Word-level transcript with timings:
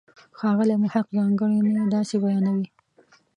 ښاغلی 0.39 0.75
محق 0.83 1.07
ځانګړنې 1.17 1.81
داسې 1.93 2.15
بیانوي. 2.23 2.67